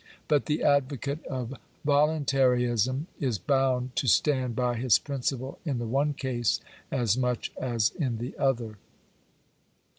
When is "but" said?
0.27-0.47